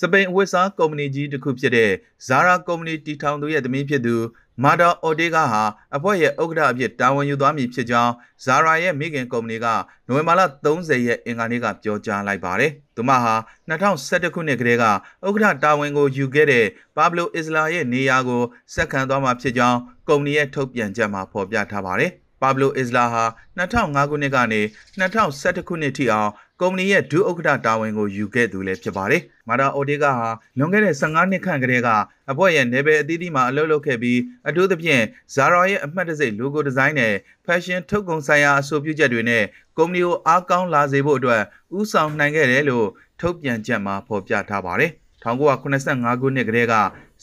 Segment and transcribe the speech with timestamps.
[0.00, 1.90] စပိန်အဝတ်စားကုမ္ပဏီကြီးတစ်ခုဖြစ်တဲ့
[2.28, 4.16] Zara ကုမ္ပဏီတည်ထောင်သူရဲ့သမီးဖြစ်သူ
[4.64, 5.62] မာဒါအော်တေဂါဟာ
[5.96, 8.12] အဖွဲ့ရဲ့ဥက္ကဋ္ဌအဖြစ်တာဝန်ယူသွားမည်ဖြစ်ကြောင်း
[8.44, 9.66] Zara ရဲ့မိခင်ကုမ္ပဏီက
[10.08, 13.34] နိုဝင်ဘာလ30ရက်အင်္ဂါနေ့ကပြောကြားလိုက်ပါတယ်။သူမဟာ
[13.68, 18.42] 2011ခုနှစ်ကတည်းကဥက္ကဋ္ဌတာဝန်ကိုယူခဲ့တဲ့ပါဘလိုအစ္စလာရဲ့နေရာကို
[18.74, 19.78] ဆက်ခံသွားမှာဖြစ်ကြောင်း
[20.08, 22.12] ကုမ္ပဏီရဲ့ထုတ်ပြန်ချက်မှာဖော်ပြထားပါတယ်။
[22.42, 23.24] ပါဘလိုအစ္စလာဟာ
[23.58, 24.60] 2005ခုနှစ်ကနေ
[24.98, 31.88] 2011ခုနှစ်ထိအောင် ကုမ္ပဏီရဲ့ဒုဥက္ကဋ္ဌတာဝန်ကိုယူခဲ့သူလည်းဖြစ်ပါတယ်။မာတာအိုဒေဂါဟာလွန်ခဲ့တဲ့15နှစ်ခန့်ကတည်းက
[32.30, 35.02] အဖွဲ့ရဲ့နယ်ပယ်အသီးသီးမှာအလုပ်လုပ်ခဲ့ပြီးအထူးသဖြင့်
[35.34, 37.14] Zara ရဲ့အမှတ်တံဆိပ် logo design နဲ့
[37.46, 39.44] fashion ထုတ်ကုန်ဆိုင်ရာအဆိုပြုချက်တွေနဲ့
[39.78, 41.42] ကုမ္ပဏီကိုအားကောင်းလာစေဖို့အတွက်
[41.78, 42.86] ဥဆောင်နိုင်ခဲ့တယ်လို့
[43.20, 44.90] ထုတ်ပြန်ချက်မှာဖော်ပြထားပါတယ်။
[45.24, 46.74] 1985ခုနှစ်ကတည်းက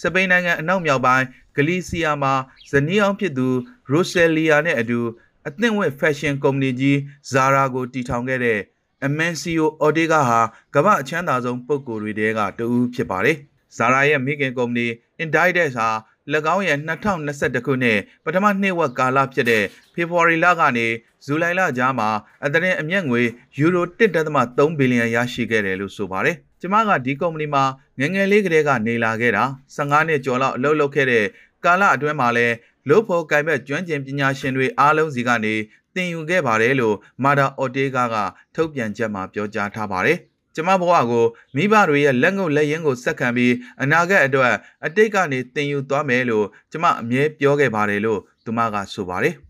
[0.02, 2.34] စပိန်နိုင်ငံအနောက်မြောက်ပိုင်းဂလီစီယာမှာ
[2.72, 3.48] ဇနီးအောင်ဖြစ်သူ
[3.92, 5.00] ရိုဆယ်လီယာနဲ့အတူ
[5.48, 6.98] အသင့်ဝက်ဖက်ရှင်ကုမ္ပဏီကြီး
[7.32, 8.60] Zara ကိုတည်ထောင်ခဲ့တဲ့
[9.06, 10.40] Amancio Ortega ဟာ
[10.76, 13.38] ကမ္ဘာအချမ်းသာဆုံးပုဂ္ဂိုလ်တွေထဲကတဦးဖြစ်ပါတယ်။
[13.78, 14.88] Zara ရဲ့မိခင်ကုမ္ပဏီ
[15.24, 15.90] Inditex ဟာ၎
[16.56, 20.88] င်းရဲ့2021ခုနှစ်ပထမနှစ်ဝက်ကာလဖြစ်တဲ့ဖေဖော်ဝါရီလကနေ
[21.26, 22.10] ဇူလိုင်လကြားမှာ
[22.46, 23.22] အသရင်အမျက်ငွေ
[23.58, 27.64] ယူရို1.3ဘီလီယံရရှိခဲ့တယ်လို့ဆိုပါတယ်။ကျမကဒီကုမ္ပဏီမှာ
[28.00, 29.44] ငငယ်လေးကတည်းကနေလာခဲ့တာ
[29.76, 31.26] 15နှစ်ကျော်လောက်အလုပ်လုပ်ခဲ့တဲ့
[31.66, 32.56] ကာလအတွင်းမှာလည်း
[32.90, 35.54] လို့ဖို့ကင်ဘက်ကျွမ်းကျင်ပညာရှင်တွေအားလုံးစီကနေ
[35.96, 38.16] သင်ယူခဲ့ပါတယ်လို့မာဒါအော်တေဂါက
[38.56, 40.18] ထုတ်ပြန်ချက်မှာပြောကြားထားပါတယ်။
[40.56, 44.54] ကျမဘဝကိုမိဘတွေရဲ့လက်ငုပ်လက်ရင်းကိုဆက်ခံပြီးအနာဂတ်အတွက်
[44.86, 49.36] အတိတ်ကနေသင်ယူသွားမယ်လို့ကျမအမြဲပြောခဲ့ပါတယ်လို့သူမကဆိုပါတယ်။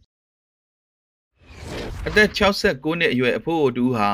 [2.08, 4.10] အသက်69နှစ်အရွယ်အဖိုးအိုတူဟာ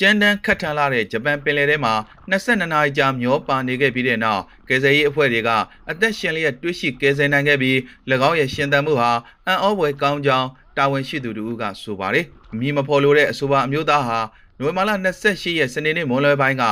[0.00, 1.94] ကြမ်းတမ်းခတ်ထန်လာတဲ့ဂျပန်ပင်လယ်ထဲမှာ
[2.30, 5.50] 22နာရီကြာမျောပါနေခဲ့ပြီးတဲ့နောက်ကယ်ဆယ်ရေးအဖွဲ့တွေက
[5.90, 7.76] အသက်ရှင်လျက်တွေးရှိကယ်ဆယ်နိုင်ခဲ့ပြီး၎
[8.28, 9.10] င်းရဲ့ရှင်သန်မှုဟာ
[9.46, 14.18] အံ့ဩဖွယ်ကောင်းကြောင်း တာဝန်ရှိသူတို့ကဆိုပါတယ်။အမည်မဖော်လိုတဲ့အဆိုပါအမျိုးသားဟာ
[14.58, 14.90] နိုဝင်ဘာလ
[15.24, 16.64] 28ရက်စနေနေ့မွန်လွဲပိုင်းက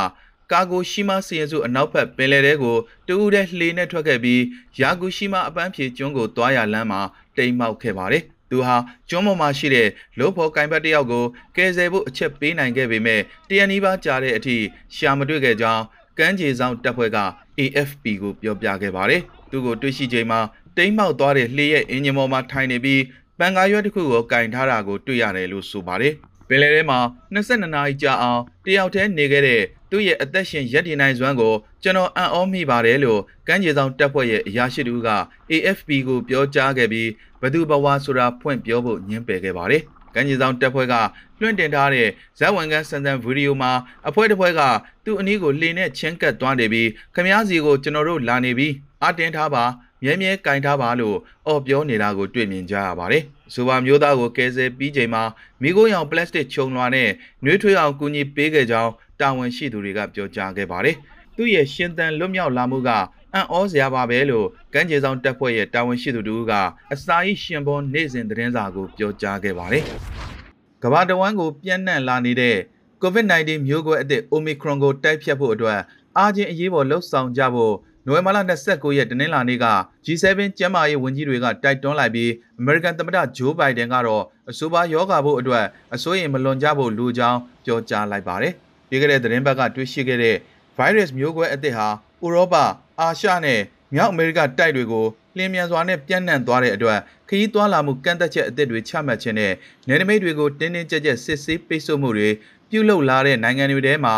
[0.52, 2.76] ကာဂိုရှိမာစီရင်စုအနောက်ဘက်ပင်လယ်ထဲကို
[3.06, 4.42] တူဦးတဲ့လှေနဲ့ထွက်ခဲ့ပြီး
[4.80, 7.00] ယာဂူရှိမာအပန်းဖြေကျွန်းကိုတွားရလမ်းမှာ
[7.36, 8.76] တိမ်မောက်ခဲ့ပါတယ်။သူဟာ
[9.08, 9.88] ကျွန်းပေါ်မှာရှိတဲ့
[10.18, 11.24] လို့ဖော်ကင်ဘတ်တယောက်ကို
[11.56, 14.56] ကယ်ဆယ်ဖို့အချက်ပေးနိုင်ခဲ့ပေမဲ့တရနီးပါးကြာတဲ့အထိ
[14.96, 15.82] ရှာမတွေ့ခဲ့ကြောင်း
[16.18, 17.18] ကမ်းခြေဆောင်တပ်ဖွဲ့က
[17.60, 20.40] AFP ကိုပြောပြခဲ့ပါတယ်။သူကိုတွေ့ရှိချိန်မှာ
[20.76, 23.00] တိမ်မောက်သွားတဲ့လှေရဲ့အင်ဂျင်ပေါ်မှာထိုင်နေပြီး
[23.38, 26.14] ပန်ကာရွက်တစ်ခုကိုကင်ထားတာကိုတွေ့ရတယ်လို့ဆိုပါတယ်။
[26.48, 26.98] ပင်လယ်ထဲမှာ
[27.34, 35.08] 22နာရီကြာအောင်တယောက်တည်းနေခဲ့တဲ့သူ့ရဲ့အသက်ရှင်ရက်တည်နိုင်စွမ်းကိုကျွန်တော်အံ့ဩမိပါတယ်လို့ကမ်းခြေဆောင်တပ်ဖွဲ့ရဲ့အရာရှိတူက
[35.50, 37.10] AFP ကိုပြောကြားခဲ့ပြီး
[37.42, 39.82] ဘသူဘဝဆိုတာဖွင့်ပြောဖို့ညှင်းပယ်ခဲ့ပါတယ်။
[40.14, 40.94] ကမ်းခြေဆောင်တပ်ဖွဲ့က
[41.40, 42.08] လွှင့်တင်ထားတဲ့
[42.38, 43.72] ဇက်ဝန်ကန်းစံစံဗီဒီယိုမှာ
[44.08, 44.60] အဖွဲ့တစ်ဖွဲ့က
[45.04, 48.72] သူ့အနီးကိုလှေနဲ့ချင်းကပ်သွားနေပြီးခမားစီကိုကျွန်တော်တို့လာနေပြီး
[49.04, 49.64] အတင်းထားပါ
[50.04, 51.16] မြဲမြဲကင်ထားပါလို့
[51.46, 53.22] အော်ပြောနေတာကိုတွေ့မြင်ကြရပါတယ်။
[53.54, 55.22] ဆိုပါမျိုးသားကိုကယ်ဆယ်ပြီးချိန်မှာ
[55.62, 57.10] မိခိုးရောင်ပလတ်စတစ်ခြုံလွှာနဲ့
[57.44, 60.96] နှွေးထွေးအောင်ကူညီပေးခဲ့ကြောင်းတာဝန်ရှိသူတွေကပြောကြားခဲ့ပါတယ်။
[61.36, 62.90] သူ့ရဲ့ရှင်သန်လွတ်မြောက်လာမှုက
[63.34, 66.52] အံ့ဩစရာပါပဲလို့ကမ်းခြေဆောင်တပ်ဖွဲ့ရဲ့တာဝန်ရှိသူတို့က
[66.92, 69.84] အစာရရှင်ပေါ်နေ့စဉ်သတင်းစာကိုပြောကြားခဲ့ပါတယ်။
[70.82, 72.56] ကမ္ဘာတဝန်းကိုပြန့်နှံ့လာနေတဲ့
[73.02, 75.80] COVID-19 မျိုးကွဲအသစ် Omicron ကိုတိုက်ဖြတ်ဖို့အတွက်
[76.18, 77.74] အားချင်းအရေးပေါ်လှုပ်ဆောင်ကြဖို့
[78.06, 78.38] နိုဝင်ဘာလ
[78.68, 79.66] 29ရက်တနင်္လာနေ့က
[80.04, 88.52] G7 ကျန်းမာရေးဝန်ကြီးတွေကတိုက်တွန်းလိုက်ပြီး American သမ္မတဂျိုးဘိုင်ဒန်ကတော့အဆိုပါယောဂါဖို့အတွက်အစိုးရမလွန်ကြဖို့လိုကြောင်းပြောကြားလိုက်ပါတယ်။
[88.88, 90.36] ပြီးခဲ့တဲ့သတင်းပတ်ကတွေ့ရှိခဲ့တဲ့
[90.76, 91.88] virus မျိုးကွဲအသစ်ဟာ
[92.24, 92.54] ဥရောပ၊
[93.00, 93.60] အာရှနဲ့
[93.94, 96.98] မြောက်အမေရိကတိုက်တွေကိုလျင်မြန်စွာနဲ့ပြန့်နှံ့သွားတဲ့အတွက်
[97.28, 99.52] ခရီးသွားလာမှုကန့်သက်ချက်အသစ်တွေချမှတ်ခြင်းနဲ့
[99.88, 102.28] နယ်နိမိတ်တွေကိုတင်းတင်းကြပ်ကြပ်စစ်ဆေးပိတ်ဆို့မှုတွေ
[102.70, 104.14] ပြုလုပ်လာတဲ့နိုင်ငံတွေထဲမှာ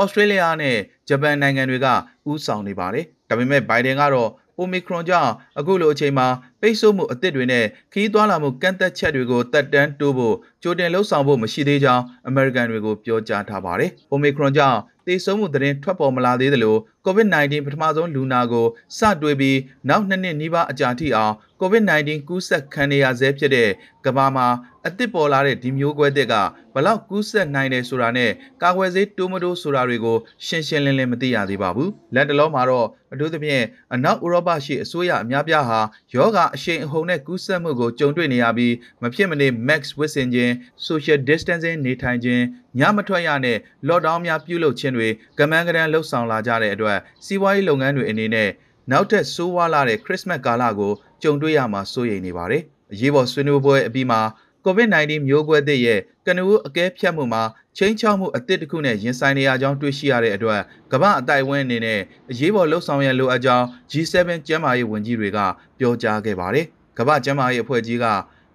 [0.00, 0.76] ဩစတြေးလျနဲ့
[1.08, 1.86] ဂျပန်နိုင်ငံတွေက
[2.30, 4.30] ဥဆောင်နေပါတယ်။ ဒါပေမဲ့ဘိုင်ဒန်ကတော့
[4.60, 6.26] Omicron ကြောင့်အခုလိုအချိန်မှာ
[6.60, 16.76] ပိတ်ဆို့မှုအသစ်တွေနဲ့ခီးသွွာလာမှုကန့်သက်ချက်တွေကိုတက်တန်းတိုးဖို့ကြိုတင်လှုံ့ဆော်ဖို့မရှိသေးကြောင်းအမေရိကန်တွေကိုပြောကြားထားပါတယ်။ Omicron ကြောင့်သေဆုံးမှုသတင်းထွက်ပေါ်မလာသေးသလို
[17.06, 18.66] COVID-19 ပထမဆုံးလူနာကို
[18.98, 19.58] စတွေ့ပြီး
[19.88, 23.70] နောက်နှစ်နှစ်နီးပါးအကြာထိအောင် COVID-19 ကူးစက်ခံနေရဆဲဖြစ်တဲ့
[24.06, 24.46] ကမ္ဘာမှာ
[24.86, 26.34] အသစ်ပေါ်လာတဲ့ဒီမျိုးကွဲသစ်က
[26.74, 28.30] ဘလောက်ကူးစက်နိုင်တယ်ဆိုတာနဲ့
[28.62, 30.16] ကာကွယ်ဆေးတိုးမတိုးဆိုတာတွေကို
[30.46, 33.64] ရှင်းရှင်းလင်းလင်းမသိရသေးပါဘူး။လက်တလုံးမှာတော့အထူးသဖြင့်
[33.94, 35.80] အနောက်ဥရောပရှိအစိုးရအများပြားဟာ
[36.14, 40.52] ယောဂအရှိန်အဟုန်နဲ့ကူးစက်မှုကိုကြုံတွေ့နေရပြီးမဖြစ်မနေ max ဝစ်ဆင်ခြင်း
[40.86, 42.44] social distancing နေထိုင်ခြင်း
[42.78, 43.58] ညမထွက်ရနဲ့
[43.88, 45.08] lockdown များပြုလုပ်ခြင်းတွေ
[45.38, 48.50] ကမန်းကရန်လှုပ်ဆောင်လာကြတဲ့အတွက်စီးပွားရေးလုပ်ငန်းတွေအနေနဲ့
[48.92, 50.92] နောက်ထပ်ဆိုးဝါးလာတဲ့ခရစ်စမတ်ကာလကို
[51.22, 52.62] ကြုံတွေ့ရမှာစိုးရိမ်နေပါတယ်။
[52.92, 54.20] အရေးပေါ်ဆွေးနွေးပွဲအပြီးမှာ
[54.64, 57.42] COVID-19 မျိုးကွဲသစ်ရဲ့ကနဦးအကဲဖြတ်မှုမှာ
[57.76, 60.60] ချင်းချောက်မှုအသစ်တစ်ခုနဲ့ရင်ဆိုင်နေရကြောင်းတွေ့ရှိရတဲ့အတွက်
[60.92, 62.00] ကမ္ဘာအတိုင်ဝန်းအနေနဲ့
[62.30, 64.14] အရေးပေါ်လှုပ်ဆောင်ရလိုအပ်ကြောင်း G7
[64.46, 65.38] ကျန်းမာရေးဝန်ကြီးတွေက
[65.78, 66.66] ပြောကြားခဲ့ပါတယ်။
[66.98, 68.06] ကမ္ဘာကျန်းမာရေးအဖွဲ့ကြီးက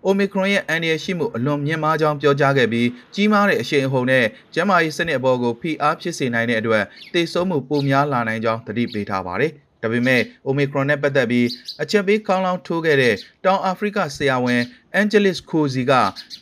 [0.07, 6.83] Omicron ရဲ့အန္တရာယ်ရှိမှုအလွန်မြင့်မားကြောင်းပြောကြားခဲ့ပြီးကြီးမားတဲ့အရှိန်အဟုန်နဲ့ကျန်းမာရေးစနစ်အပေါ်ကိုဖိအားဖြစ်စေနိုင်တဲ့အတွက်
[7.13, 9.51] သေဆုံးမှုပိုများလာနိုင်ကြောင်းသတိပေးထားပါတယ်။
[9.83, 11.47] ဒါပေမဲ့ Omicron နဲ့ပတ်သက်ပြီး
[11.81, 13.15] အချက်ပေးခေါင်းလောင်းထိုးခဲ့တဲ့
[13.45, 14.61] တောင်အာဖရိကဆရာဝန်
[14.99, 15.91] Angelis Kozi က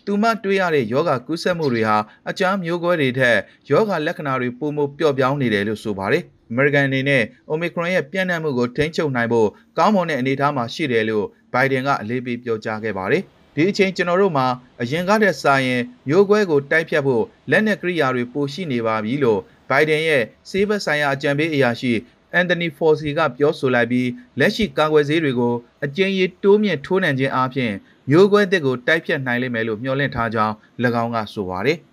[0.05, 1.97] သူမတွေ့ရတဲ့ယောဂကူးစက်မှုတွေဟာ
[2.29, 3.37] အကြမ်းမျိုးကွဲတွေထက်
[3.69, 13.23] ယောဂလက္ခဏာတွေပိုမိုပျော့ပြောင်းနေတယ်လို့ဆိုပါတယ်။ American အနေနဲ့ Omicron ရဲ့ပြန့်နှံ့မှုကိုထိန်းချုပ်နိုင်ဖို့ကောင်းမွန်တဲ့အနေအထားမှာရှိတယ်လို့ Biden ကအလေးပေးပြောကြားခဲ့ပါတယ်။
[13.55, 14.47] ဒီအချိန်ကျွန်တော်တို့မှာ
[14.81, 19.39] အရင်ကတည်းကစာရင်မျိုးကွဲကိုတိုက်ဖြတ်ဖို့လက်နက်ကိရိယာတွေပိုရှိနေပါပြီလို့
[19.69, 21.93] Biden ရဲ့စေဘက်ဆိုင်ရာအကြံပေးအရာရှိ
[22.33, 25.53] အန်တိုနီဖော်စီကပြောဆိုလိုက်ပြီးလက်ရှိကာကွယ်ဆေးတွေကို
[25.85, 27.73] အကျဉ်းရတိုးမြင့်ထိုးနှံခြင်းအပြင်
[28.09, 30.53] မျိုးကွဲသစ်ကိုတိုက်ဖြတ်နိုင်လိမ့်မယ်လို့မျှော်လင့်ထားကြောင်း၎
[31.03, 31.79] င်းကဆိုပါတယ်။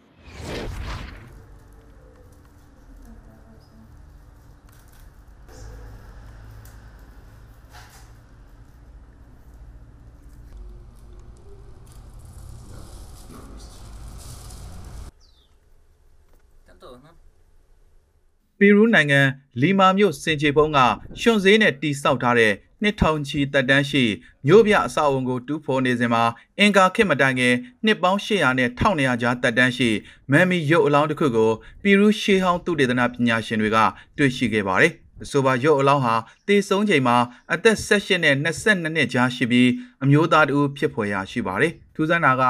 [18.58, 19.20] ပီရူးနိုင်ငံ
[19.60, 20.78] လီမာမြို့စင်ချေဖုံးက
[21.20, 22.52] ရွှွန်ဈေးနဲ့တီဆောက်ထားတဲ့
[22.82, 24.05] နှစ်ထောင်ချီတက်တန်းရှိ
[24.46, 26.25] မြို့ပြအဆောက်အုံကိုတူးဖော်နေစဉ်မှာ
[26.58, 29.90] အင်ကာခေတ်မတိုင်ခင်နှစ်ပေါင်း800နဲ့1200ကြားတက်တန်းရှိ
[30.31, 31.50] မမ်မီရုပ်အလောင်းတစ်ခုကို
[31.82, 33.78] ပီရူးရှေးဟောင်းသုတေသနပညာရှင်တွေက
[34.19, 34.93] တွေ့ရှိခဲ့ပါတယ်။
[35.25, 36.14] အဆိုပါရုပ်အလောင်းဟာ
[36.49, 37.16] တေဆုံးချိန်မှာ
[37.52, 39.69] အသက်18နဲ့22နှစ်ကြားရှိပြီး
[40.05, 42.44] အမျိုးသားတူဖြစ်ဖွယ်ရာရှိပါတယ်။ထူးဆန်းတာက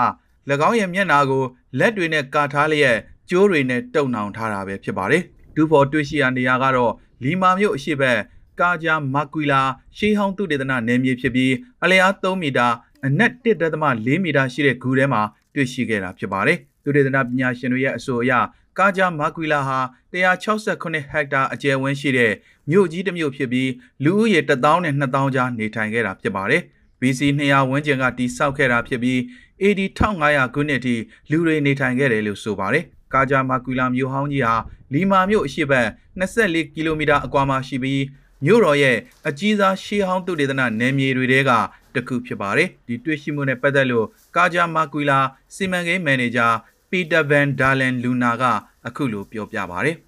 [0.69, 1.45] ၎င်းရဲ့မျက်နှာကို
[1.79, 2.97] လက်တွေနဲ့ကာထားလျက်
[3.31, 5.25] ကျိုးတွေနဲ့တုပ်နှောင်ထားတာပဲဖြစ်ပါတယ်။
[5.59, 6.93] ဒူဖော်တွေ့ရှိရာနေရာကတော့
[7.25, 8.19] လီမာမြို့အရှိဘက်
[8.61, 9.61] ကာဂျာမာကွီလာ
[9.97, 11.53] ရှေးဟောင်းသုတေသနနယ်မြေဖြစ်ပြီး
[11.85, 12.67] အလျား3မီတာ
[13.07, 15.23] အနက်1.4မီတာရှိတဲ့ဂူထဲမှာ
[15.55, 18.33] တွေ့ရှိခဲ့တာဖြစ်ပါတယ်။သုတေသနပညာရှင်တွေရဲ့အဆိုအရ
[18.79, 19.79] ကာဂျာမာကွီလာဟာ
[20.13, 22.33] 168ဟက်တာအကျယ်ဝန်းရှိတဲ့
[22.71, 23.71] မြို့ကြီးတစ်မြို့ဖြစ်ပြီး
[24.05, 26.63] လူဦးရေ1000နဲ့2000ကြားနေထိုင်ခဲ့တာဖြစ်ပါတယ်။
[27.01, 29.19] BC 200ဝန်းကျင်ကတိစောက်ခဲ့တာဖြစ်ပြီး
[29.63, 30.95] AD 1500ခုနှစ်အထိ
[31.31, 32.85] လူတွေနေထိုင်ခဲ့တယ်လို့ဆိုပါတယ်။
[33.15, 34.55] ကာဂျာမာကွီလာမြို့ဟောင်းကြီးဟာ
[34.93, 35.89] လီမာမြို့အရှေ့ဘက်
[36.21, 38.03] 24ကီလိုမီတာအကွာမှာရှိပြီး
[38.45, 38.97] မြို့တော်ရဲ့
[39.29, 41.51] အကြီးစားရှေးဟောင်းသုတေသနနယ်မြေတွေထဲက
[41.95, 44.07] တစ်ခုဖြစ်ပါတယ်။ဒီတွေ့ရှိမှုနဲ့ပတ်သက်လို့
[44.37, 45.19] ကာဂျာမာကွီလာ
[45.55, 46.49] စီမံကိန်းမန်နေဂျာ
[46.91, 48.45] ပီတာဗန်ဒါလန်လူနာက
[48.87, 49.97] အခုလိုပြောပြပါတယ်။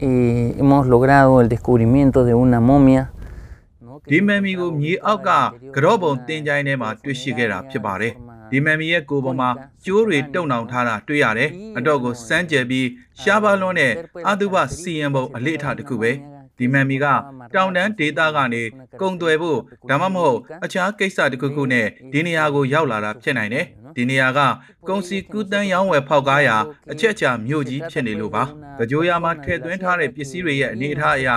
[0.00, 3.10] Eh, hemos logrado el descubrimiento de una momia.
[3.80, 4.00] ¿no?
[4.00, 9.50] que ဒီ se မမ်မီကို encontraba မြေအောက်က ubicada ကြော့ပုံ anteriormente တင်ကြိုင်းထဲမှာတွေ့ရှိခဲ့တာဖြစ်ပါတယ် forma ဒီမမ်မီရဲ့ကိုယ်ပေါ်မှာ
[9.84, 12.86] ကျိုးတွေတုံနှောင်ထားတာတွေ့ရတယ်အတော့ကိုစမ်းကြယ်ပြီး
[13.20, 13.92] ရှားပါလွန်းတဲ့
[14.28, 16.12] အတုပစီရင်ပုံအလေးအထားတစ်ခုပဲ
[16.58, 17.06] ဒီမမ်မီက
[17.54, 18.62] တောင်တန်းဒေသကနေ
[19.00, 19.58] ကုံသွယ်ဖို့
[19.90, 23.66] ဒါမှမဟုတ်အခြားကိစ္စတစ်ခုခုနဲ့ဒီနေရာကိုရောက်လာတာဖြစ်နိုင်တယ်
[23.96, 24.40] ဒီနေရာက
[24.88, 26.56] ကုံစီကူးတန်းရောင်းဝယ်ဖောက်ကားရာ
[26.92, 28.44] အချက်အချာမြို့ကြီးဖြစ်နေလို့ပါ
[28.90, 31.28] ကြိုးရမှာထည့်သွင်းထားတဲ့ပစ္စည်းတွေရဲ့အနေအထားအရ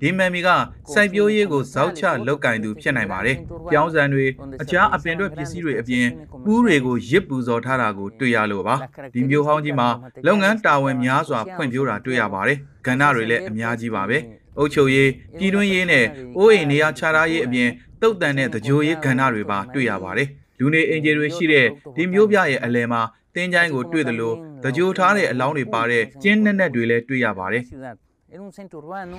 [0.00, 0.48] ဒီမမ်မီက
[0.92, 3.36] စိုက်ပျိုးရေးကိုဇောက်ချလောက်ကင်သူဖြစ်နိုင်ပါတယ်
[3.70, 4.26] ပြောင်းစံတွေ
[4.62, 6.06] အခြားအပင်တွေပစ္စည်းတွေအပြင်
[6.44, 8.76] ပူးတွေကိုရစ်ပူဇော်ထားတာကိုတွေ့ရလို့ပါ
[9.14, 9.88] ဒီမျိုးဟောင်းကြီးမှာ
[10.26, 14.18] လုပ်ငန်းတာဝန်များစွာဖွံ့ဖြိုးတာတွေ့ရပါတယ်ကဏ္ဍတွေလည်းအများကြီးပါပဲ
[14.58, 17.70] အုတ်ချုပ်ရေးပြည်တွင်းရေးနဲ့အိုးအိမ်နေရာခြားထားရေးအပြင်
[18.02, 20.28] တုတ်တန်တဲ့တကြိုရေးကဏ္ဍတွေပါတွေ့ရပါတယ်
[20.58, 21.66] လူနေအင်ဂျီတွေရှိတဲ့
[21.96, 23.02] ဒီမျိုးပြရဲ့အလယ်မှာ
[23.34, 27.96] တင်းချိုင်းကိုတွေ့တယ်လို့တကြိုထားတဲ့အလောင်းတွေပါတဲ့ကျင်းနက်နက်တွေလည်းတွေ့ရပါတယ် ciudad.
[28.32, 29.16] Era un centro urbano.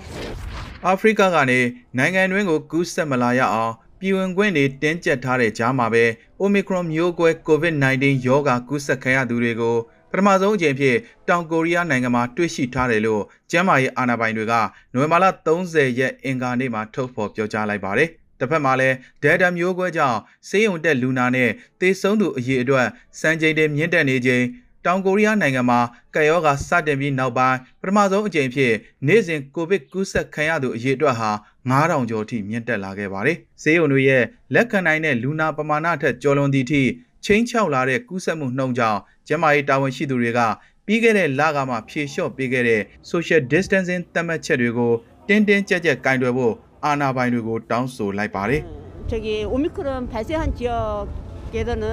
[0.86, 1.60] အာဖရိကကနေ
[1.98, 6.06] နိုင်ငံတွင်းကိုကူးစက်မလာရအောင်ပြည်ဝင်ခွင့်တွေတင်းကျပ်ထားတဲ့ကြားမှာပဲ
[6.42, 9.78] Omicron မျိုးကွဲ COVID-19 ရောဂါကူးစက်ခံရသူတွေကို
[10.12, 10.96] ပထမဆုံးအကြိမ်ဖြစ်
[11.30, 14.54] တောင်ကိုရီးယားနိုင်ငံမှာတွေ့ရှိထားတယ်လို့ကျန်းမာရေးအာဏာပိုင်တွေက
[14.94, 21.50] နိုဝင်ဘာလ30ရက်အင်္ဂါနေ့မှာထုတ်ဖော်ပြောကြားလိုက်ပါတယ်။တစ်ဖက်မှာလည်း Delta မျိုးကွဲကြောင့်ဆေးရုံတက်လူနာနဲ့
[21.80, 22.88] သေဆုံးသူအရေအတွက်
[23.20, 24.44] စံချိန်တင်မြင့်တက်နေချိန်
[24.86, 25.80] တောင်ကိုရီးယားနိုင်ငံမှာ
[26.16, 28.74] ကပ်ရောဂါစတင်ပြီးနောက်ပိုင်းပထမဆုံးအကြိမ်ဖြစ်
[29.08, 31.32] နေ့စဉ်ကိုဗစ်ကူးစက်ခံရသူအရေအတွက်ဟာ
[31.70, 36.82] 9000ကျော်ထိမြင့်တက်လာခဲ့ပါတယ်။ဆေးရုံတွေရဲ့လက်ခံနိုင်တဲ့လူနာပမာဏထက်ကျော်လွန်သည့်ထိ
[37.25, 40.41] ချင်းချောက်လာတဲ့ကူးစက်မှုနှုန်းကြောင့်ကျန်းမာရေးတာဝန်ရှိသူတွေက
[40.87, 44.93] ပြီးခဲ့တဲ့လကမှဖြေလျှော့ပေးခဲ့တဲ့ social distancing သတ်မှတ်ချက်တွေကို
[45.29, 48.63] တင်းတင်းကြပ်ကြပ်ကင်တွယ်ဖို့အာဏာပိုင်တွေကိုတောင်းဆိုလိုက်ပါတယ်။
[49.11, 51.85] 저기 오미크론 발생한 지역에서는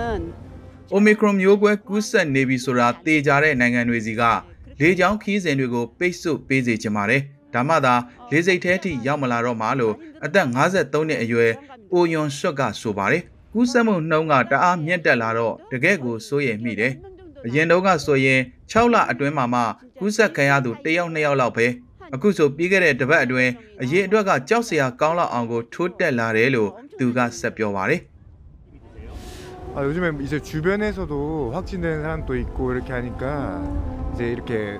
[0.95, 4.21] Omicron မျိုးကွဲကူးစက်နေပြီဆိုတာသေချာတဲ့နိုင်ငံတွေစီက
[4.79, 7.21] လေကြောင်းခီးစဉ်တွေကိုပိတ်ဆို့ပေးစေချင်ပါတယ်။
[7.53, 7.95] ဒါမှသာ
[8.31, 9.95] လေစိတ်ထဲထိရောက်မလာတော့မှလို့
[10.25, 11.51] အသက်53နှစ်အရွယ်
[11.93, 13.23] အိုယွန်ရွှတ်ကဆိုပါတယ်။
[13.53, 16.93] ကူးစက်မှုနှုန်းကတအားမြင့်တက်လာတော့တကယ့်ကိုစိုးရိမ်မိတယ်။
[17.45, 18.39] အရင်တုန်းကဆိုရင်
[18.71, 19.61] 6လအတွင်းမှာမှ
[19.99, 21.67] ကူးစက်ခံရသူတစ်ယောက်နှစ်ယောက်လောက်ပဲ
[22.13, 28.01] အခုဆိုပြီးခဲ့တဲ့တစ်ပတ်အတွင်းအရေးအတွက်ကကြောက်စရာကောင်းလောက်အောင်ကိုထိုးတက်လာတယ်လို့သူကဆက်ပြောပါတယ်
[29.75, 33.23] 아, 요즘에 이제 주변에서도 확진된 사람도 있고 이렇게 하니까
[34.13, 34.79] 이제 이렇게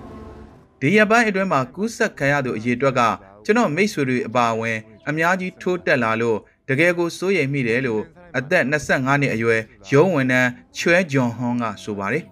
[0.79, 3.01] ဒီရက်ပိုင်းအတွင်းမှာကူးစက်ခံရသူအရေးအတွက်က
[3.45, 4.77] ကျွန်တော်မိတ်ဆွေတွေအပါအဝင်
[5.09, 6.37] အများကြီးထိုးတက်လာလို့
[6.69, 8.03] တကယ်ကိုစိုးရိမ်မိတယ်လို့
[8.36, 9.60] အသက်25နှစ်အရွယ်
[9.92, 12.24] ရုံးဝန်ထမ်းချွဲဂျွန်ဟွန်ကဆိုပါတယ်